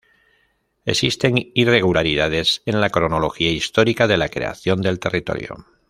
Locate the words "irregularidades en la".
1.53-2.89